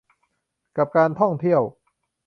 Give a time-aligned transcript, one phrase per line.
[0.77, 1.61] กับการท่องเที่ยว